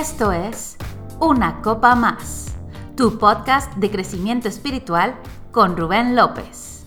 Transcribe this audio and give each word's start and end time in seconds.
Esto 0.00 0.32
es 0.32 0.78
Una 1.20 1.60
Copa 1.60 1.94
Más, 1.94 2.56
tu 2.96 3.18
podcast 3.18 3.74
de 3.74 3.90
crecimiento 3.90 4.48
espiritual 4.48 5.16
con 5.50 5.76
Rubén 5.76 6.16
López. 6.16 6.86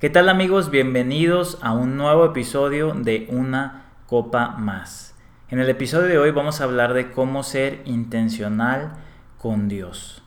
¿Qué 0.00 0.10
tal 0.10 0.28
amigos? 0.28 0.72
Bienvenidos 0.72 1.58
a 1.62 1.74
un 1.74 1.96
nuevo 1.96 2.24
episodio 2.24 2.92
de 2.92 3.28
Una 3.30 3.84
Copa 4.08 4.56
Más. 4.58 5.14
En 5.48 5.60
el 5.60 5.70
episodio 5.70 6.08
de 6.08 6.18
hoy 6.18 6.32
vamos 6.32 6.60
a 6.60 6.64
hablar 6.64 6.92
de 6.92 7.12
cómo 7.12 7.44
ser 7.44 7.80
intencional 7.84 8.94
con 9.38 9.68
Dios. 9.68 10.24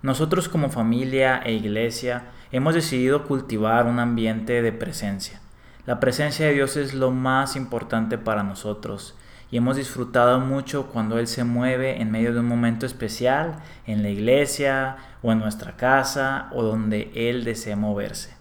Nosotros 0.00 0.48
como 0.48 0.70
familia 0.70 1.42
e 1.44 1.54
iglesia 1.54 2.26
hemos 2.52 2.74
decidido 2.74 3.24
cultivar 3.24 3.86
un 3.86 3.98
ambiente 3.98 4.62
de 4.62 4.70
presencia. 4.70 5.40
La 5.86 6.00
presencia 6.00 6.46
de 6.46 6.54
Dios 6.54 6.78
es 6.78 6.94
lo 6.94 7.10
más 7.10 7.56
importante 7.56 8.16
para 8.16 8.42
nosotros 8.42 9.14
y 9.50 9.58
hemos 9.58 9.76
disfrutado 9.76 10.40
mucho 10.40 10.86
cuando 10.86 11.18
Él 11.18 11.26
se 11.26 11.44
mueve 11.44 12.00
en 12.00 12.10
medio 12.10 12.32
de 12.32 12.40
un 12.40 12.48
momento 12.48 12.86
especial 12.86 13.56
en 13.86 14.02
la 14.02 14.08
iglesia 14.08 14.96
o 15.22 15.30
en 15.30 15.40
nuestra 15.40 15.76
casa 15.76 16.48
o 16.52 16.62
donde 16.62 17.12
Él 17.14 17.44
desee 17.44 17.76
moverse. 17.76 18.34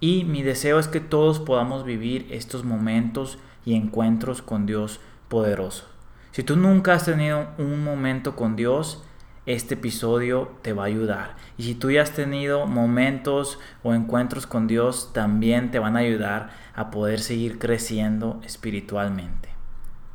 Y 0.00 0.24
mi 0.24 0.42
deseo 0.42 0.78
es 0.78 0.88
que 0.88 1.00
todos 1.00 1.40
podamos 1.40 1.84
vivir 1.84 2.26
estos 2.30 2.64
momentos 2.64 3.38
y 3.66 3.74
encuentros 3.74 4.40
con 4.40 4.64
Dios 4.64 4.98
poderoso. 5.28 5.86
Si 6.30 6.42
tú 6.42 6.56
nunca 6.56 6.94
has 6.94 7.04
tenido 7.04 7.48
un 7.58 7.84
momento 7.84 8.34
con 8.34 8.56
Dios, 8.56 9.04
este 9.44 9.74
episodio 9.74 10.52
te 10.62 10.72
va 10.72 10.84
a 10.84 10.86
ayudar. 10.86 11.36
Y 11.56 11.64
si 11.64 11.74
tú 11.74 11.90
ya 11.90 12.02
has 12.02 12.12
tenido 12.12 12.66
momentos 12.66 13.58
o 13.82 13.92
encuentros 13.94 14.46
con 14.46 14.68
Dios, 14.68 15.12
también 15.12 15.70
te 15.70 15.78
van 15.78 15.96
a 15.96 16.00
ayudar 16.00 16.50
a 16.74 16.90
poder 16.90 17.20
seguir 17.20 17.58
creciendo 17.58 18.40
espiritualmente. 18.44 19.48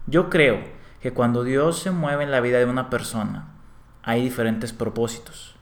Yo 0.06 0.30
creo 0.30 0.60
que 1.02 1.12
cuando 1.12 1.44
Dios 1.44 1.80
se 1.80 1.92
mueve 1.92 2.24
en 2.24 2.32
la 2.32 2.40
vida 2.40 2.60
de 2.60 2.66
una 2.66 2.90
persona, 2.90 3.50
hay 4.04 4.24
diferentes 4.24 4.72
propósitos, 4.72 5.56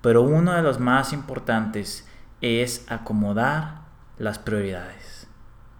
pero 0.00 0.22
uno 0.22 0.54
de 0.54 0.62
los 0.62 0.78
más 0.78 1.12
importantes 1.12 2.08
es 2.40 2.86
acomodar 2.88 3.80
las 4.16 4.38
prioridades, 4.38 5.26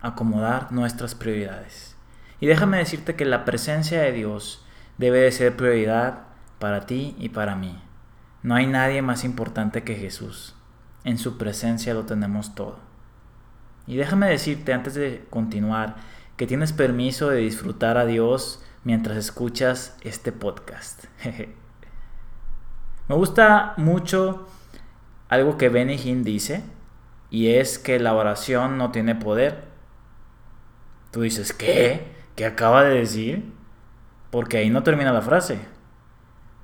acomodar 0.01 0.73
nuestras 0.73 1.15
prioridades. 1.15 1.97
Y 2.41 2.47
déjame 2.47 2.79
decirte 2.79 3.15
que 3.15 3.25
la 3.25 3.45
presencia 3.45 4.01
de 4.01 4.13
Dios 4.13 4.65
debe 4.97 5.21
de 5.21 5.31
ser 5.31 5.57
prioridad 5.57 6.28
para 6.59 6.87
ti 6.87 7.15
y 7.19 7.31
para 7.31 7.57
mí. 7.57 7.81
No 8.43 8.55
hay 8.55 8.67
nadie 8.67 9.03
más 9.03 9.25
importante 9.25 9.85
que 9.85 9.97
Jesús. 9.97 10.55
En 11.05 11.19
su 11.19 11.39
presencia 11.39 11.95
lo 11.95 12.05
tenemos 12.05 12.55
todo. 12.55 12.79
Y 13.87 13.97
déjame 13.97 14.29
decirte 14.29 14.73
antes 14.73 14.95
de 14.95 15.25
continuar 15.31 15.97
que 16.37 16.47
tienes 16.47 16.73
permiso 16.73 17.31
de 17.31 17.39
disfrutar 17.39 17.97
a 17.97 18.07
Dios 18.07 18.63
mientras 18.85 19.17
escuchas 19.17 19.97
este 20.03 20.31
podcast. 20.31 21.07
Me 23.09 23.15
gusta 23.15 23.75
mucho 23.77 24.47
algo 25.29 25.57
que 25.57 25.69
Benny 25.69 25.97
Hinn 25.97 26.25
dice 26.25 26.63
y 27.31 27.49
es 27.55 27.79
que 27.79 27.99
la 27.99 28.15
oración 28.15 28.79
no 28.79 28.91
tiene 28.91 29.15
poder. 29.15 29.65
Tú 31.11 31.23
dices, 31.23 31.53
¿qué? 31.53 32.13
¿Qué 32.37 32.45
acaba 32.47 32.85
de 32.85 32.99
decir? 32.99 33.53
Porque 34.31 34.59
ahí 34.59 34.71
no 34.71 34.83
termina 34.83 35.13
la 35.13 35.23
frase. 35.23 35.59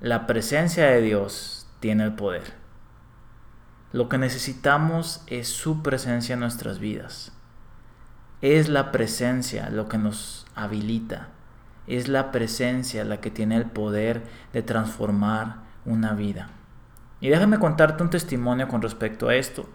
La 0.05 0.27
presencia 0.27 0.85
de 0.85 1.01
Dios 1.01 1.65
tiene 1.79 2.03
el 2.03 2.13
poder. 2.13 2.53
Lo 3.91 4.07
que 4.07 4.19
necesitamos 4.19 5.23
es 5.25 5.47
su 5.47 5.81
presencia 5.81 6.33
en 6.33 6.41
nuestras 6.41 6.77
vidas. 6.77 7.31
Es 8.43 8.69
la 8.69 8.91
presencia 8.91 9.71
lo 9.71 9.89
que 9.89 9.97
nos 9.97 10.45
habilita. 10.53 11.29
Es 11.87 12.07
la 12.07 12.31
presencia 12.31 13.03
la 13.03 13.19
que 13.19 13.31
tiene 13.31 13.55
el 13.55 13.65
poder 13.65 14.21
de 14.53 14.61
transformar 14.61 15.63
una 15.85 16.13
vida. 16.13 16.49
Y 17.19 17.29
déjame 17.29 17.57
contarte 17.57 18.03
un 18.03 18.11
testimonio 18.11 18.67
con 18.67 18.83
respecto 18.83 19.27
a 19.27 19.33
esto. 19.33 19.67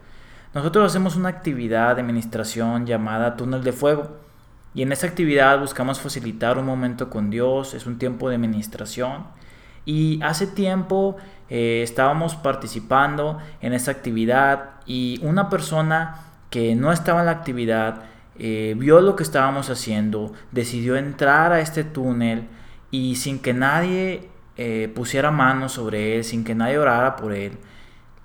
Nosotros 0.54 0.92
hacemos 0.92 1.16
una 1.16 1.30
actividad 1.30 1.96
de 1.96 2.02
administración 2.02 2.86
llamada 2.86 3.36
túnel 3.36 3.64
de 3.64 3.72
fuego. 3.72 4.16
Y 4.74 4.82
en 4.82 4.92
esa 4.92 5.08
actividad 5.08 5.58
buscamos 5.58 5.98
facilitar 5.98 6.56
un 6.56 6.66
momento 6.66 7.10
con 7.10 7.30
Dios, 7.30 7.74
es 7.74 7.84
un 7.86 7.98
tiempo 7.98 8.28
de 8.28 8.36
administración. 8.36 9.40
Y 9.90 10.22
hace 10.22 10.46
tiempo 10.46 11.16
eh, 11.48 11.80
estábamos 11.82 12.36
participando 12.36 13.38
en 13.60 13.72
esa 13.72 13.90
actividad 13.90 14.74
y 14.86 15.18
una 15.24 15.50
persona 15.50 16.26
que 16.48 16.76
no 16.76 16.92
estaba 16.92 17.18
en 17.18 17.26
la 17.26 17.32
actividad 17.32 18.04
eh, 18.38 18.76
vio 18.78 19.00
lo 19.00 19.16
que 19.16 19.24
estábamos 19.24 19.68
haciendo, 19.68 20.32
decidió 20.52 20.94
entrar 20.94 21.52
a 21.52 21.58
este 21.58 21.82
túnel 21.82 22.46
y 22.92 23.16
sin 23.16 23.40
que 23.40 23.52
nadie 23.52 24.28
eh, 24.56 24.92
pusiera 24.94 25.32
manos 25.32 25.72
sobre 25.72 26.14
él, 26.16 26.22
sin 26.22 26.44
que 26.44 26.54
nadie 26.54 26.78
orara 26.78 27.16
por 27.16 27.32
él, 27.32 27.58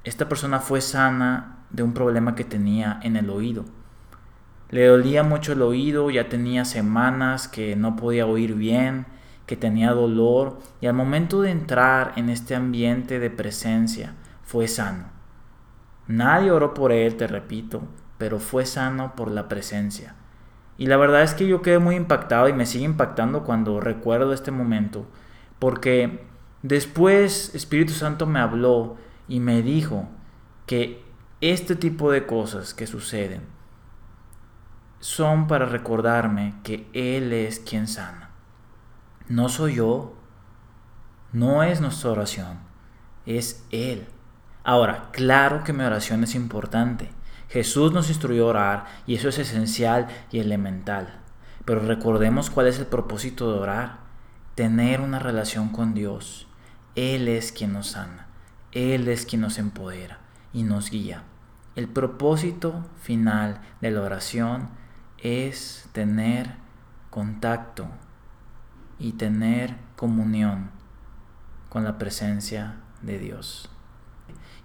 esta 0.03 0.29
persona 0.29 0.59
fue 0.59 0.81
sana 0.81 1.65
de 1.71 1.81
un 1.81 1.95
problema 1.95 2.35
que 2.35 2.43
tenía 2.43 2.99
en 3.01 3.15
el 3.15 3.31
oído. 3.31 3.65
Le 4.69 4.85
dolía 4.85 5.23
mucho 5.23 5.53
el 5.53 5.63
oído, 5.63 6.11
ya 6.11 6.29
tenía 6.29 6.63
semanas 6.63 7.47
que 7.47 7.75
no 7.75 7.95
podía 7.95 8.27
oír 8.27 8.53
bien, 8.53 9.07
que 9.45 9.55
tenía 9.55 9.91
dolor 9.91 10.59
y 10.81 10.87
al 10.87 10.93
momento 10.93 11.41
de 11.41 11.51
entrar 11.51 12.13
en 12.15 12.29
este 12.29 12.55
ambiente 12.55 13.19
de 13.19 13.29
presencia 13.29 14.15
fue 14.43 14.67
sano. 14.67 15.05
Nadie 16.07 16.51
oró 16.51 16.73
por 16.73 16.91
él, 16.91 17.17
te 17.17 17.27
repito, 17.27 17.83
pero 18.17 18.39
fue 18.39 18.65
sano 18.65 19.15
por 19.15 19.31
la 19.31 19.47
presencia. 19.47 20.15
Y 20.77 20.87
la 20.87 20.97
verdad 20.97 21.23
es 21.23 21.33
que 21.33 21.47
yo 21.47 21.61
quedé 21.61 21.79
muy 21.79 21.95
impactado 21.95 22.49
y 22.49 22.53
me 22.53 22.65
sigue 22.65 22.85
impactando 22.85 23.43
cuando 23.43 23.79
recuerdo 23.79 24.33
este 24.33 24.51
momento, 24.51 25.07
porque 25.57 26.25
después 26.61 27.55
Espíritu 27.55 27.93
Santo 27.93 28.25
me 28.25 28.39
habló 28.39 28.97
y 29.27 29.39
me 29.39 29.61
dijo 29.61 30.07
que 30.65 31.03
este 31.41 31.75
tipo 31.75 32.11
de 32.11 32.25
cosas 32.25 32.73
que 32.73 32.87
suceden 32.87 33.41
son 34.99 35.47
para 35.47 35.65
recordarme 35.65 36.55
que 36.63 36.87
Él 36.93 37.31
es 37.31 37.59
quien 37.59 37.87
sana. 37.87 38.31
No 39.27 39.49
soy 39.49 39.75
yo, 39.75 40.13
no 41.33 41.63
es 41.63 41.81
nuestra 41.81 42.11
oración, 42.11 42.59
es 43.25 43.65
Él. 43.71 44.07
Ahora, 44.63 45.09
claro 45.11 45.63
que 45.63 45.73
mi 45.73 45.83
oración 45.83 46.23
es 46.23 46.35
importante 46.35 47.09
Jesús 47.49 47.93
nos 47.93 48.09
instruyó 48.09 48.47
a 48.47 48.49
orar 48.49 48.85
y 49.05 49.15
eso 49.15 49.29
es 49.29 49.39
esencial 49.39 50.07
y 50.31 50.39
elemental. 50.39 51.21
Pero 51.63 51.79
recordemos 51.81 52.49
cuál 52.49 52.67
es 52.67 52.79
el 52.79 52.85
propósito 52.85 53.51
de 53.51 53.59
orar. 53.59 53.99
Tener 54.55 55.01
una 55.01 55.19
relación 55.19 55.69
con 55.69 55.93
Dios. 55.93 56.47
Él 56.95 57.27
es 57.27 57.51
quien 57.51 57.73
nos 57.73 57.91
sana. 57.91 58.27
Él 58.71 59.07
es 59.07 59.25
quien 59.25 59.41
nos 59.41 59.57
empodera 59.57 60.19
y 60.53 60.63
nos 60.63 60.89
guía. 60.89 61.23
El 61.75 61.87
propósito 61.87 62.85
final 63.01 63.61
de 63.81 63.91
la 63.91 64.01
oración 64.01 64.69
es 65.17 65.89
tener 65.93 66.55
contacto 67.09 67.87
y 68.99 69.13
tener 69.13 69.75
comunión 69.95 70.69
con 71.69 71.83
la 71.83 71.97
presencia 71.97 72.75
de 73.01 73.19
Dios. 73.19 73.69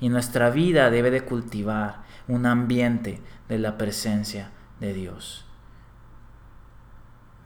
Y 0.01 0.09
nuestra 0.09 0.51
vida 0.51 0.91
debe 0.91 1.11
de 1.11 1.25
cultivar 1.25 2.03
un 2.29 2.47
ambiente 2.47 3.21
de 3.49 3.59
la 3.59 3.77
presencia 3.77 4.51
de 4.79 4.95
Dios. 4.95 5.45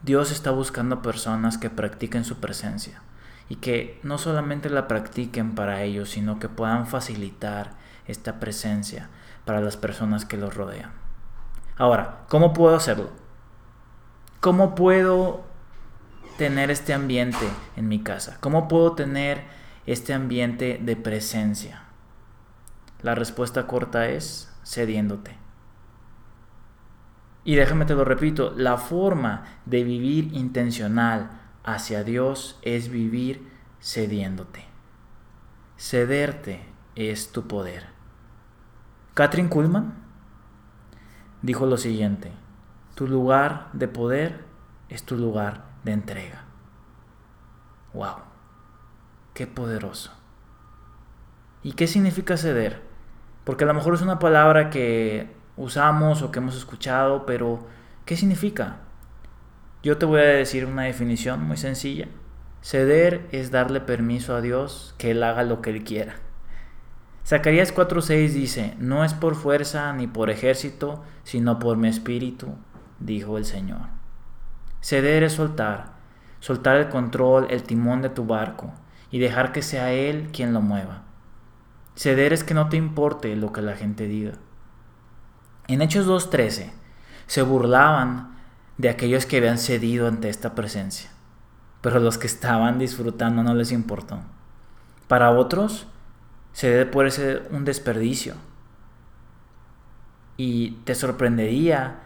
Dios 0.03 0.31
está 0.31 0.51
buscando 0.51 1.01
personas 1.01 1.57
que 1.57 1.71
practiquen 1.71 2.25
su 2.25 2.37
presencia 2.37 3.01
y 3.49 3.57
que 3.57 3.99
no 4.03 4.19
solamente 4.19 4.69
la 4.69 4.87
practiquen 4.87 5.55
para 5.55 5.83
ellos, 5.83 6.11
sino 6.11 6.39
que 6.39 6.49
puedan 6.49 6.87
facilitar 6.87 7.73
esta 8.07 8.39
presencia 8.39 9.09
para 9.45 9.61
las 9.61 9.77
personas 9.77 10.25
que 10.25 10.37
los 10.37 10.55
rodean. 10.55 10.93
Ahora, 11.77 12.25
¿cómo 12.29 12.53
puedo 12.53 12.77
hacerlo? 12.77 13.11
¿Cómo 14.41 14.75
puedo 14.75 15.44
tener 16.39 16.71
este 16.71 16.93
ambiente 16.93 17.49
en 17.77 17.89
mi 17.89 18.03
casa? 18.03 18.39
¿Cómo 18.41 18.69
puedo 18.69 18.93
tener 18.93 19.43
este 19.87 20.13
ambiente 20.13 20.81
de 20.83 20.97
presencia? 20.97 21.83
La 23.03 23.15
respuesta 23.15 23.67
corta 23.67 24.09
es 24.09 24.53
cediéndote. 24.65 25.37
Y 27.45 27.57
déjame 27.57 27.85
te 27.85 27.95
lo 27.95 28.05
repito, 28.05 28.55
la 28.57 28.79
forma 28.79 29.45
de 29.67 29.85
vivir 29.85 30.33
intencional 30.33 31.31
hacia 31.63 32.03
Dios 32.03 32.59
es 32.63 32.89
vivir 32.89 33.47
cediéndote. 33.83 34.65
Cederte 35.77 36.65
es 36.95 37.33
tu 37.33 37.47
poder. 37.47 37.87
Catherine 39.13 39.51
Kuhlman 39.51 39.95
dijo 41.43 41.67
lo 41.67 41.77
siguiente, 41.77 42.33
tu 42.95 43.07
lugar 43.07 43.69
de 43.75 43.89
poder 43.89 44.45
es 44.89 45.05
tu 45.05 45.17
lugar 45.17 45.74
de 45.85 45.93
entrega. 45.93 46.45
¡Wow! 47.93 48.17
¡Qué 49.35 49.47
poderoso! 49.47 50.13
¿Y 51.63 51.73
qué 51.73 51.87
significa 51.87 52.37
ceder? 52.37 52.83
Porque 53.45 53.65
a 53.65 53.67
lo 53.67 53.75
mejor 53.75 53.95
es 53.95 54.03
una 54.03 54.19
palabra 54.19 54.71
que 54.71 55.35
usamos 55.57 56.23
o 56.23 56.31
que 56.31 56.39
hemos 56.39 56.57
escuchado, 56.57 57.27
pero 57.27 57.67
¿qué 58.05 58.17
significa? 58.17 58.79
Yo 59.83 59.99
te 59.99 60.07
voy 60.07 60.21
a 60.21 60.25
decir 60.25 60.67
una 60.67 60.85
definición 60.85 61.43
muy 61.43 61.57
sencilla. 61.57 62.09
Ceder 62.63 63.29
es 63.33 63.51
darle 63.51 63.81
permiso 63.81 64.35
a 64.35 64.41
Dios 64.41 64.95
que 64.99 65.11
Él 65.11 65.23
haga 65.23 65.43
lo 65.43 65.61
que 65.61 65.71
Él 65.71 65.85
quiera. 65.85 66.15
Zacarías 67.27 67.75
4:6 67.75 68.29
dice, 68.33 68.75
no 68.79 69.05
es 69.05 69.15
por 69.15 69.35
fuerza 69.35 69.93
ni 69.93 70.07
por 70.07 70.31
ejército, 70.31 71.03
sino 71.23 71.59
por 71.59 71.77
mi 71.77 71.89
espíritu, 71.89 72.55
dijo 72.99 73.39
el 73.39 73.45
Señor. 73.45 73.94
Ceder 74.85 75.23
es 75.23 75.33
soltar, 75.33 75.95
soltar 76.41 76.77
el 76.77 76.91
control, 76.91 77.47
el 77.49 77.63
timón 77.63 78.03
de 78.03 78.11
tu 78.11 78.27
barco 78.27 78.71
y 79.11 79.19
dejar 79.19 79.51
que 79.51 79.63
sea 79.63 79.93
Él 79.93 80.29
quien 80.31 80.53
lo 80.53 80.61
mueva. 80.61 81.05
Ceder 81.97 82.35
es 82.35 82.45
que 82.45 82.53
no 82.53 82.69
te 82.69 82.77
importe 82.77 83.35
lo 83.35 83.51
que 83.51 83.63
la 83.63 83.77
gente 83.77 84.07
diga. 84.07 84.33
En 85.69 85.81
Hechos 85.81 86.07
2.13 86.07 86.71
se 87.27 87.41
burlaban 87.41 88.37
de 88.77 88.91
aquellos 88.91 89.25
que 89.25 89.39
habían 89.39 89.57
cedido 89.57 90.07
ante 90.07 90.29
esta 90.29 90.55
presencia, 90.55 91.09
pero 91.81 91.99
los 91.99 92.19
que 92.19 92.27
estaban 92.27 92.79
disfrutando 92.79 93.43
no 93.43 93.55
les 93.55 93.73
importó. 93.73 94.21
Para 95.09 95.31
otros, 95.31 95.87
ceder 96.53 96.91
puede 96.91 97.11
ser 97.11 97.49
un 97.53 97.65
desperdicio. 97.65 98.35
Y 100.37 100.73
te 100.85 100.95
sorprendería, 100.95 102.04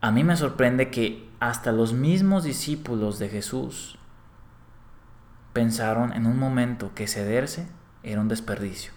a 0.00 0.10
mí 0.10 0.24
me 0.24 0.36
sorprende 0.36 0.90
que 0.90 1.28
hasta 1.40 1.72
los 1.72 1.92
mismos 1.92 2.44
discípulos 2.44 3.18
de 3.18 3.28
Jesús 3.28 3.98
pensaron 5.52 6.12
en 6.12 6.26
un 6.26 6.38
momento 6.38 6.92
que 6.94 7.06
cederse 7.06 7.66
era 8.02 8.20
un 8.20 8.28
desperdicio. 8.28 8.92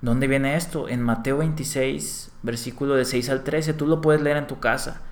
¿Dónde 0.00 0.26
viene 0.26 0.56
esto? 0.56 0.88
En 0.88 1.02
Mateo 1.02 1.38
26, 1.38 2.32
versículo 2.42 2.94
de 2.94 3.04
6 3.04 3.30
al 3.30 3.44
13. 3.44 3.74
Tú 3.74 3.86
lo 3.86 4.00
puedes 4.00 4.22
leer 4.22 4.36
en 4.36 4.46
tu 4.46 4.60
casa. 4.60 5.02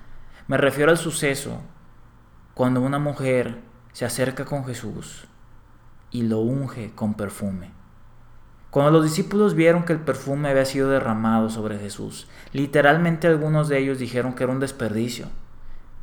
Me 0.47 0.57
refiero 0.57 0.91
al 0.91 0.97
suceso 0.97 1.61
cuando 2.53 2.81
una 2.81 2.99
mujer 2.99 3.61
se 3.91 4.05
acerca 4.05 4.45
con 4.45 4.65
Jesús 4.65 5.27
y 6.11 6.23
lo 6.23 6.39
unge 6.39 6.91
con 6.95 7.15
perfume. 7.15 7.76
Cuando 8.69 8.91
los 8.91 9.03
discípulos 9.03 9.55
vieron 9.55 9.83
que 9.83 9.93
el 9.93 9.99
perfume 9.99 10.49
había 10.49 10.65
sido 10.65 10.89
derramado 10.89 11.49
sobre 11.49 11.79
Jesús, 11.79 12.27
literalmente 12.51 13.27
algunos 13.27 13.69
de 13.69 13.79
ellos 13.79 13.97
dijeron 13.97 14.33
que 14.33 14.43
era 14.43 14.51
un 14.51 14.59
desperdicio. 14.59 15.27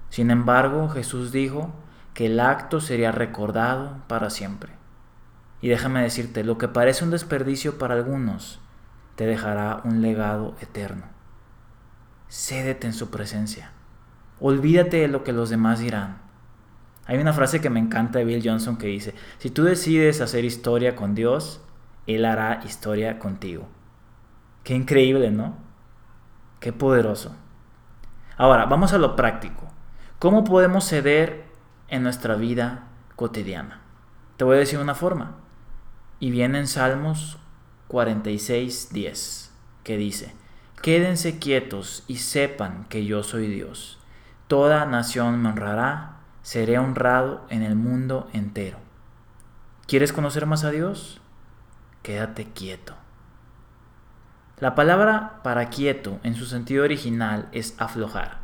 Sin 0.09 0.31
embargo, 0.31 0.89
Jesús 0.89 1.31
dijo 1.31 1.75
que 2.15 2.27
el 2.27 2.41
acto 2.41 2.81
sería 2.81 3.13
recordado 3.13 4.03
para 4.09 4.31
siempre. 4.31 4.73
Y 5.61 5.69
déjame 5.69 6.03
decirte, 6.03 6.45
lo 6.45 6.57
que 6.57 6.69
parece 6.69 7.05
un 7.05 7.11
desperdicio 7.11 7.79
para 7.79 7.95
algunos, 7.95 8.61
te 9.17 9.27
dejará 9.27 9.81
un 9.85 10.03
legado 10.03 10.57
eterno. 10.61 11.05
Cédete 12.29 12.87
en 12.87 12.93
su 12.93 13.11
presencia. 13.11 13.73
Olvídate 14.41 14.99
de 14.99 15.09
lo 15.09 15.23
que 15.23 15.33
los 15.33 15.51
demás 15.51 15.79
dirán. 15.81 16.19
Hay 17.07 17.19
una 17.19 17.33
frase 17.33 17.61
que 17.61 17.71
me 17.71 17.81
encanta 17.81 18.19
de 18.19 18.25
Bill 18.25 18.43
Johnson 18.45 18.77
que 18.77 18.87
dice, 18.87 19.15
si 19.39 19.51
tú 19.51 19.65
decides 19.65 20.21
hacer 20.21 20.45
historia 20.45 20.97
con 20.97 21.15
Dios, 21.15 21.61
Él 22.07 22.25
hará 22.25 22.61
historia 22.65 23.19
contigo. 23.19 23.69
Qué 24.63 24.75
increíble, 24.75 25.31
¿no? 25.31 25.57
Qué 26.61 26.73
poderoso. 26.73 27.35
Ahora, 28.37 28.67
vamos 28.67 28.93
a 28.93 28.99
lo 28.99 29.17
práctico. 29.17 29.69
¿Cómo 30.19 30.45
podemos 30.45 30.89
ceder 30.89 31.45
en 31.89 32.03
nuestra 32.03 32.35
vida 32.37 32.89
cotidiana? 33.17 33.81
Te 34.37 34.45
voy 34.45 34.57
a 34.57 34.61
decir 34.61 34.79
una 34.79 34.95
forma. 34.95 35.37
Y 36.19 36.31
viene 36.31 36.59
en 36.59 36.67
Salmos 36.67 37.39
46:10, 37.89 39.51
que 39.83 39.97
dice, 39.97 40.35
Quédense 40.83 41.39
quietos 41.39 42.05
y 42.09 42.17
sepan 42.17 42.85
que 42.91 43.07
yo 43.07 43.23
soy 43.23 43.47
Dios. 43.47 43.99
Toda 44.49 44.85
nación 44.85 45.41
me 45.41 45.49
honrará, 45.49 46.19
seré 46.43 46.79
honrado 46.79 47.47
en 47.49 47.63
el 47.63 47.75
mundo 47.75 48.29
entero. 48.33 48.79
¿Quieres 49.87 50.13
conocer 50.13 50.45
más 50.47 50.65
a 50.65 50.71
Dios? 50.71 51.23
Quédate 52.05 52.45
quieto. 52.53 52.93
La 54.59 54.75
palabra 54.75 55.41
para 55.43 55.71
quieto 55.71 56.21
en 56.23 56.35
su 56.35 56.45
sentido 56.45 56.85
original 56.85 57.49
es 57.53 57.75
aflojar. 57.79 58.41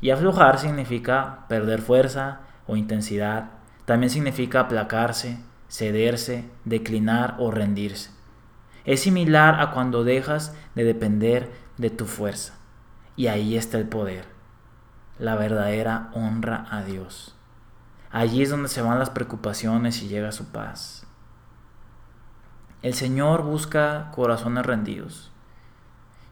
Y 0.00 0.10
aflojar 0.10 0.58
significa 0.58 1.46
perder 1.48 1.80
fuerza 1.80 2.40
o 2.66 2.74
intensidad. 2.74 3.50
También 3.84 4.10
significa 4.10 4.58
aplacarse, 4.58 5.38
cederse, 5.68 6.50
declinar 6.64 7.36
o 7.38 7.52
rendirse. 7.52 8.10
Es 8.84 8.98
similar 8.98 9.60
a 9.60 9.70
cuando 9.70 10.02
dejas 10.02 10.56
de 10.74 10.82
depender 10.82 11.52
de 11.76 11.90
tu 11.90 12.04
fuerza. 12.04 12.54
Y 13.14 13.28
ahí 13.28 13.56
está 13.56 13.78
el 13.78 13.86
poder, 13.86 14.24
la 15.20 15.36
verdadera 15.36 16.10
honra 16.14 16.66
a 16.68 16.82
Dios. 16.82 17.36
Allí 18.10 18.42
es 18.42 18.50
donde 18.50 18.68
se 18.68 18.82
van 18.82 18.98
las 18.98 19.10
preocupaciones 19.10 20.02
y 20.02 20.08
llega 20.08 20.32
su 20.32 20.46
paz. 20.46 21.07
El 22.80 22.94
Señor 22.94 23.42
busca 23.42 24.10
corazones 24.12 24.64
rendidos. 24.64 25.32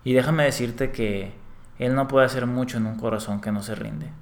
Y 0.04 0.12
déjame 0.12 0.44
decirte 0.44 0.92
que 0.92 1.34
Él 1.78 1.96
no 1.96 2.06
puede 2.06 2.26
hacer 2.26 2.46
mucho 2.46 2.76
en 2.76 2.86
un 2.86 2.96
corazón 2.98 3.40
que 3.40 3.50
no 3.50 3.64
se 3.64 3.74
rinde. 3.74 4.12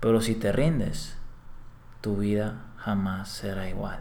Pero 0.00 0.20
si 0.20 0.34
te 0.34 0.52
rindes, 0.52 1.16
tu 2.02 2.16
vida 2.18 2.66
jamás 2.76 3.30
será 3.30 3.70
igual. 3.70 4.00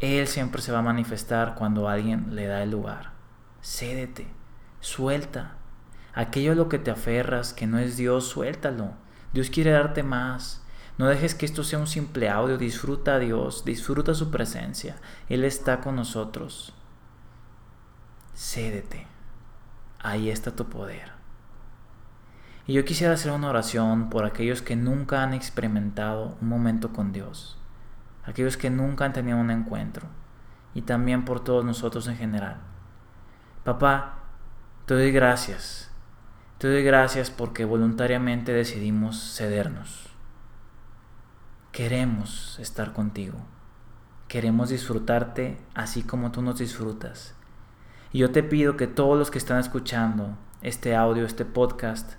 Él 0.00 0.26
siempre 0.26 0.60
se 0.60 0.72
va 0.72 0.80
a 0.80 0.82
manifestar 0.82 1.54
cuando 1.54 1.88
alguien 1.88 2.34
le 2.34 2.46
da 2.46 2.64
el 2.64 2.72
lugar. 2.72 3.10
Cédete, 3.62 4.26
suelta. 4.80 5.52
Aquello 6.12 6.52
a 6.52 6.56
lo 6.56 6.68
que 6.68 6.80
te 6.80 6.90
aferras, 6.90 7.52
que 7.52 7.68
no 7.68 7.78
es 7.78 7.96
Dios, 7.96 8.26
suéltalo. 8.26 8.94
Dios 9.32 9.48
quiere 9.50 9.70
darte 9.70 10.02
más. 10.02 10.65
No 10.98 11.06
dejes 11.06 11.34
que 11.34 11.46
esto 11.46 11.62
sea 11.64 11.78
un 11.78 11.86
simple 11.86 12.28
audio. 12.28 12.58
Disfruta 12.58 13.14
a 13.14 13.18
Dios, 13.18 13.64
disfruta 13.64 14.14
su 14.14 14.30
presencia. 14.30 14.96
Él 15.28 15.44
está 15.44 15.80
con 15.80 15.96
nosotros. 15.96 16.72
Cédete. 18.34 19.06
Ahí 19.98 20.30
está 20.30 20.54
tu 20.54 20.68
poder. 20.68 21.12
Y 22.66 22.74
yo 22.74 22.84
quisiera 22.84 23.14
hacer 23.14 23.32
una 23.32 23.50
oración 23.50 24.10
por 24.10 24.24
aquellos 24.24 24.62
que 24.62 24.76
nunca 24.76 25.22
han 25.22 25.34
experimentado 25.34 26.36
un 26.40 26.48
momento 26.48 26.92
con 26.92 27.12
Dios 27.12 27.56
aquellos 28.26 28.56
que 28.56 28.70
nunca 28.70 29.04
han 29.04 29.12
tenido 29.12 29.38
un 29.38 29.50
encuentro 29.50 30.06
y 30.74 30.82
también 30.82 31.24
por 31.24 31.42
todos 31.42 31.64
nosotros 31.64 32.06
en 32.08 32.16
general. 32.16 32.58
Papá, 33.64 34.18
te 34.84 34.94
doy 34.94 35.12
gracias. 35.12 35.90
Te 36.58 36.68
doy 36.68 36.82
gracias 36.82 37.30
porque 37.30 37.64
voluntariamente 37.64 38.52
decidimos 38.52 39.36
cedernos. 39.36 40.15
Queremos 41.76 42.58
estar 42.58 42.94
contigo. 42.94 43.36
Queremos 44.28 44.70
disfrutarte 44.70 45.58
así 45.74 46.02
como 46.02 46.32
tú 46.32 46.40
nos 46.40 46.58
disfrutas. 46.58 47.34
Y 48.14 48.20
yo 48.20 48.30
te 48.32 48.42
pido 48.42 48.78
que 48.78 48.86
todos 48.86 49.18
los 49.18 49.30
que 49.30 49.36
están 49.36 49.58
escuchando 49.58 50.38
este 50.62 50.96
audio, 50.96 51.26
este 51.26 51.44
podcast, 51.44 52.14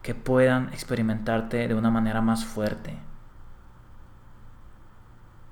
que 0.00 0.14
puedan 0.14 0.70
experimentarte 0.72 1.68
de 1.68 1.74
una 1.74 1.90
manera 1.90 2.22
más 2.22 2.46
fuerte, 2.46 2.96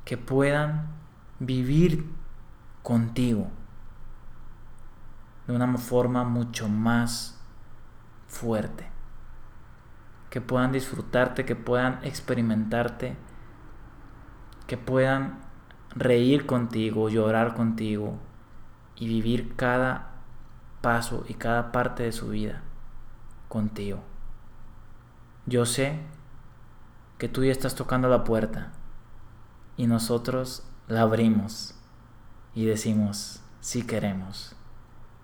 que 0.07 0.17
puedan 0.17 0.95
vivir 1.39 2.11
contigo 2.83 3.51
de 5.47 5.55
una 5.55 5.77
forma 5.77 6.25
mucho 6.25 6.71
más 6.71 7.39
fuerte. 8.29 8.96
Que 10.37 10.43
puedan 10.43 10.71
disfrutarte, 10.71 11.47
que 11.47 11.57
puedan 11.57 11.99
experimentarte, 12.03 13.17
que 14.67 14.77
puedan 14.77 15.39
reír 15.95 16.45
contigo, 16.45 17.09
llorar 17.09 17.55
contigo 17.55 18.19
y 18.97 19.09
vivir 19.09 19.57
cada 19.57 20.11
paso 20.83 21.25
y 21.27 21.33
cada 21.33 21.73
parte 21.73 22.03
de 22.03 22.13
su 22.13 22.29
vida 22.29 22.61
contigo. 23.49 24.01
Yo 25.47 25.65
sé 25.65 26.01
que 27.17 27.31
tú 27.31 27.43
ya 27.43 27.51
estás 27.51 27.75
tocando 27.75 28.11
la 28.11 28.23
puerta 28.23 28.73
y 29.79 29.87
nosotros 29.87 30.69
la 30.87 31.01
abrimos 31.01 31.75
y 32.55 32.67
decimos, 32.67 33.41
si 33.61 33.87
queremos, 33.87 34.55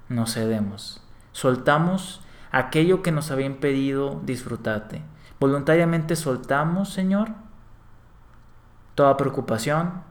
nos 0.08 0.32
cedemos, 0.32 1.02
soltamos 1.32 2.22
aquello 2.52 3.02
que 3.02 3.10
nos 3.10 3.30
había 3.30 3.46
impedido 3.46 4.20
disfrutarte. 4.24 5.02
Voluntariamente 5.40 6.14
soltamos, 6.14 6.92
Señor, 6.92 7.30
toda 8.94 9.16
preocupación, 9.16 10.02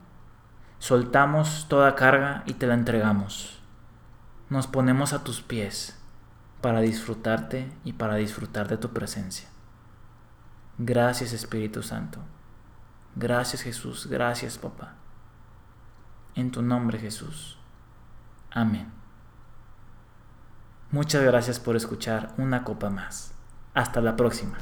soltamos 0.80 1.68
toda 1.70 1.96
carga 1.96 2.44
y 2.48 2.56
te 2.56 2.68
la 2.68 2.74
entregamos. 2.74 3.62
Nos 4.50 4.68
ponemos 4.68 5.14
a 5.14 5.24
tus 5.24 5.42
pies 5.42 5.98
para 6.60 6.82
disfrutarte 6.82 7.72
y 7.86 7.94
para 7.94 8.16
disfrutar 8.16 8.68
de 8.68 8.78
tu 8.78 8.90
presencia. 8.90 9.48
Gracias 10.78 11.32
Espíritu 11.32 11.84
Santo. 11.84 12.20
Gracias 13.16 13.62
Jesús, 13.62 14.08
gracias 14.08 14.58
papá. 14.58 14.96
En 16.36 16.52
tu 16.52 16.62
nombre 16.62 16.98
Jesús. 16.98 17.58
Amén. 18.52 19.01
Muchas 20.92 21.24
gracias 21.24 21.58
por 21.60 21.78
escuchar 21.78 22.34
una 22.38 22.66
copa 22.66 22.90
más. 22.90 23.32
Hasta 23.74 24.02
la 24.02 24.18
próxima. 24.18 24.58